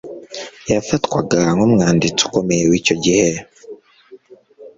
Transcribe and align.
Yafatwaga 0.71 1.37
nkumwanditsi 1.55 2.21
ukomeye 2.27 2.63
wicyo 2.71 2.95
gihe 3.03 3.29